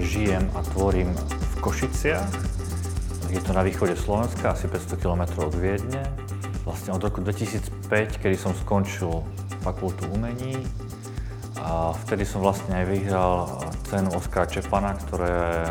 žijem 0.00 0.48
a 0.56 0.64
tvorím 0.64 1.12
v 1.28 1.54
Košiciach. 1.60 2.32
Je 3.28 3.36
to 3.44 3.52
na 3.52 3.60
východe 3.60 3.92
Slovenska, 3.92 4.56
asi 4.56 4.72
500 4.72 5.04
km 5.04 5.22
od 5.44 5.52
Viedne. 5.52 6.00
Vlastne 6.64 6.96
od 6.96 7.04
roku 7.04 7.20
2005, 7.20 8.24
kedy 8.24 8.40
som 8.40 8.56
skončil 8.56 9.20
fakultu 9.60 10.08
umení, 10.16 10.64
a 11.60 11.92
vtedy 12.08 12.24
som 12.24 12.40
vlastne 12.40 12.72
aj 12.80 12.86
vyhral 12.88 13.52
cenu 13.92 14.08
Oskara 14.16 14.48
Čepana, 14.48 14.96
ktoré, 14.96 15.68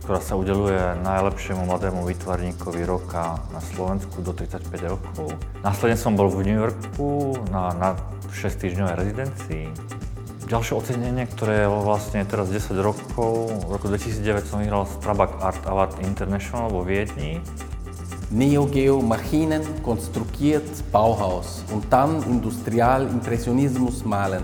ktorá 0.00 0.20
sa 0.24 0.40
udeluje 0.40 0.80
najlepšiemu 1.04 1.68
mladému 1.68 2.08
výtvarníkovi 2.08 2.88
roka 2.88 3.36
na 3.52 3.60
Slovensku 3.60 4.24
do 4.24 4.32
35 4.32 4.64
rokov. 4.96 5.36
Následne 5.60 6.00
som 6.00 6.16
bol 6.16 6.32
v 6.32 6.40
New 6.40 6.56
Yorku 6.56 7.36
na, 7.52 7.76
na 7.76 8.00
6 8.32 8.64
týždňovej 8.64 8.94
rezidencii 8.96 9.99
Ďalšie 10.50 10.82
ocenenie, 10.82 11.30
ktoré 11.30 11.70
vlastne 11.70 12.26
teraz 12.26 12.50
10 12.50 12.74
rokov, 12.82 13.54
v 13.54 13.70
roku 13.70 13.86
2009 13.86 14.50
som 14.50 14.58
vyhral 14.58 14.82
Strabag 14.82 15.38
Art 15.38 15.62
Award 15.62 16.02
International 16.02 16.66
vo 16.74 16.82
Viedni. 16.82 17.38
Neo 18.34 18.66
Geo 18.66 18.98
Maschinen 18.98 19.62
konstruiert 19.86 20.66
Bauhaus 20.90 21.62
und 21.70 21.86
dann 21.86 22.18
Industrial-Impressionismus 22.26 24.02
malen. 24.02 24.42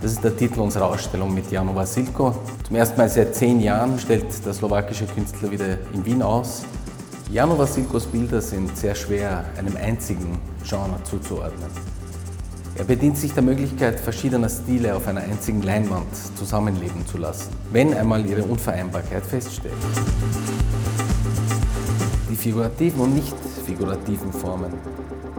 Das 0.00 0.16
ist 0.16 0.24
der 0.24 0.32
Titel 0.32 0.64
unserer 0.64 0.88
Ausstellung 0.88 1.28
mit 1.28 1.44
Jano 1.52 1.76
Vasilko. 1.76 2.32
Zum 2.64 2.76
ersten 2.76 2.96
Mal 2.96 3.10
seit 3.12 3.36
zehn 3.36 3.60
Jahren 3.60 4.00
stellt 4.00 4.32
der 4.46 4.54
slowakische 4.56 5.04
Künstler 5.04 5.50
wieder 5.50 5.76
in 5.92 6.00
Wien 6.06 6.22
aus. 6.22 6.64
Jano 7.30 7.58
Vasilkos 7.58 8.06
Bilder 8.06 8.40
sind 8.40 8.74
sehr 8.78 8.94
schwer 8.94 9.44
einem 9.58 9.76
einzigen 9.76 10.40
Genre 10.64 10.96
zuzuordnen. 11.04 11.68
Er 12.74 12.84
bedient 12.84 13.18
sich 13.18 13.34
der 13.34 13.42
Möglichkeit 13.42 14.00
verschiedener 14.00 14.48
Stile 14.48 14.96
auf 14.96 15.06
einer 15.06 15.20
einzigen 15.20 15.62
Leinwand 15.62 16.08
zusammenleben 16.36 17.06
zu 17.06 17.18
lassen, 17.18 17.50
wenn 17.70 17.92
einmal 17.92 18.24
ihre 18.24 18.42
Unvereinbarkeit 18.42 19.24
feststeht. 19.26 19.72
Die 22.30 22.36
figurativen 22.36 23.00
und 23.00 23.14
nicht 23.14 23.34
figurativen 23.66 24.32
Formen 24.32 24.72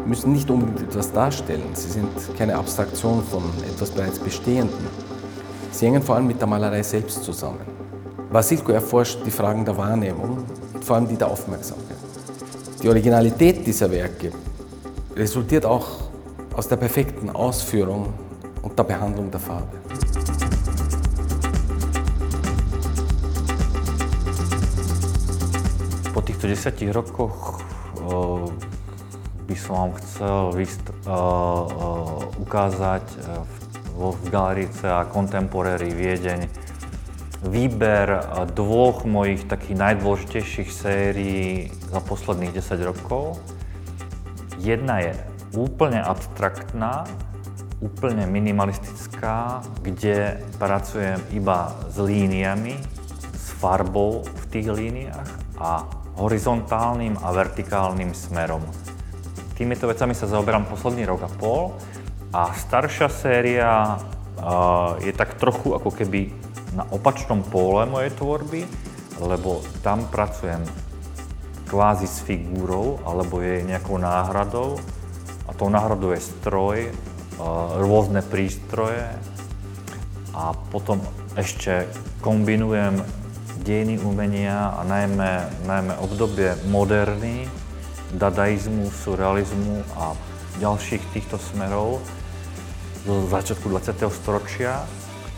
müssen 0.05 0.31
nicht 0.31 0.49
unbedingt 0.49 0.81
etwas 0.81 1.11
darstellen. 1.11 1.73
Sie 1.73 1.89
sind 1.89 2.07
keine 2.37 2.55
Abstraktion 2.55 3.23
von 3.23 3.43
etwas 3.67 3.89
bereits 3.89 4.19
Bestehenden. 4.19 4.87
Sie 5.71 5.87
hängen 5.87 6.03
vor 6.03 6.15
allem 6.15 6.27
mit 6.27 6.39
der 6.39 6.47
Malerei 6.47 6.83
selbst 6.83 7.23
zusammen. 7.23 7.61
Vasilko 8.29 8.73
erforscht 8.73 9.19
die 9.25 9.31
Fragen 9.31 9.65
der 9.65 9.75
Wahrnehmung 9.75 10.45
und 10.73 10.85
vor 10.85 10.97
allem 10.97 11.07
die 11.07 11.15
der 11.15 11.29
Aufmerksamkeit. 11.29 11.97
Die 12.81 12.89
Originalität 12.89 13.65
dieser 13.65 13.89
Werke 13.89 14.31
resultiert 15.15 15.65
auch 15.65 16.02
aus 16.53 16.67
der 16.67 16.77
perfekten 16.77 17.29
Ausführung 17.29 18.13
und 18.61 18.77
der 18.77 18.83
Behandlung 18.83 19.31
der 19.31 19.39
Farbe. 19.39 19.73
Po 26.13 26.21
týchto 26.21 26.47
desiatich 26.47 26.93
rokoch 26.93 27.59
uh, 28.05 28.45
by 29.49 29.55
som 29.57 29.73
vám 29.75 29.91
chcel 29.97 30.37
vyst- 30.53 30.93
uh, 31.09 31.65
uh, 31.65 32.21
ukázať 32.37 33.03
vo 33.97 34.13
v 34.13 34.29
galérii 34.29 34.69
a 34.85 35.05
Contemporary 35.09 35.89
Viedeň 35.89 36.49
výber 37.43 38.23
dvoch 38.55 39.03
mojich 39.03 39.43
takých 39.49 39.77
najdôležitejších 39.77 40.69
sérií 40.69 41.73
za 41.91 41.99
posledných 41.99 42.55
10 42.55 42.89
rokov. 42.89 43.41
Jedna 44.63 45.03
je 45.03 45.32
úplne 45.53 46.01
abstraktná, 46.01 47.05
úplne 47.83 48.25
minimalistická, 48.25 49.61
kde 49.83 50.39
pracujem 50.57 51.19
iba 51.35 51.73
s 51.91 51.99
líniami, 51.99 52.79
s 53.35 53.53
farbou 53.59 54.23
v 54.23 54.43
tých 54.49 54.67
líniách 54.71 55.29
a 55.59 55.85
horizontálnym 56.15 57.17
a 57.21 57.29
vertikálnym 57.33 58.13
smerom. 58.13 58.63
Týmito 59.53 59.85
vecami 59.85 60.17
sa 60.17 60.25
zaoberám 60.25 60.65
posledný 60.65 61.05
rok 61.05 61.25
a 61.25 61.29
pol 61.29 61.75
a 62.33 62.49
staršia 62.53 63.09
séria 63.11 64.01
je 65.01 65.13
tak 65.13 65.37
trochu 65.37 65.77
ako 65.77 65.93
keby 65.93 66.33
na 66.73 66.89
opačnom 66.89 67.45
pole 67.45 67.85
mojej 67.85 68.09
tvorby, 68.17 68.65
lebo 69.21 69.61
tam 69.85 70.09
pracujem 70.09 70.65
kvázi 71.69 72.09
s 72.09 72.25
figúrou 72.25 72.97
alebo 73.05 73.41
jej 73.41 73.61
nejakou 73.61 74.01
náhradou 74.01 74.81
a 75.53 75.57
tou 75.61 75.69
náhradou 75.69 76.17
je 76.17 76.25
stroj, 76.25 76.89
rôzne 77.77 78.25
prístroje 78.25 79.05
a 80.33 80.57
potom 80.73 80.97
ešte 81.37 81.85
kombinujem 82.25 83.05
dejiny 83.61 84.01
umenia 84.01 84.73
a 84.73 84.81
najmä, 84.81 85.53
najmä 85.69 85.93
obdobie 86.01 86.57
moderny, 86.73 87.45
dadaizmu, 88.17 88.89
surrealizmu 88.89 89.85
a 89.93 90.17
ďalších 90.57 91.05
týchto 91.13 91.37
smerov 91.37 92.01
zo 93.05 93.29
začiatku 93.29 93.69
20. 93.69 94.09
storočia, 94.09 94.81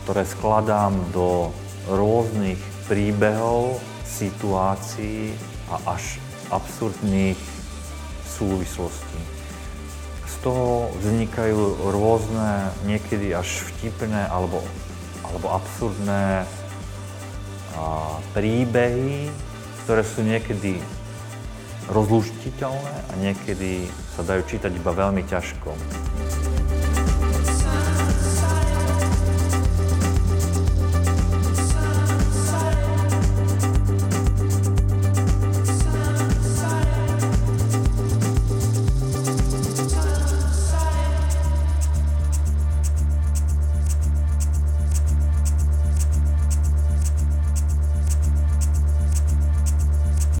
ktoré 0.04 0.24
skladám 0.24 0.96
do 1.12 1.52
rôznych 1.92 2.60
príbehov, 2.88 3.76
situácií 4.08 5.36
a 5.68 5.92
až 5.92 6.16
absurdných 6.48 7.36
súvislostí 8.24 9.35
toho 10.46 10.94
vznikajú 11.02 11.90
rôzne, 11.90 12.70
niekedy 12.86 13.34
až 13.34 13.66
vtipné 13.74 14.30
alebo, 14.30 14.62
alebo 15.26 15.50
absurdné 15.50 16.46
a, 16.46 16.46
príbehy, 18.30 19.26
ktoré 19.82 20.06
sú 20.06 20.22
niekedy 20.22 20.78
rozluštiteľné 21.90 22.94
a 23.10 23.12
niekedy 23.18 23.90
sa 24.14 24.22
dajú 24.22 24.46
čítať 24.46 24.70
iba 24.70 24.94
veľmi 24.94 25.26
ťažko. 25.26 25.74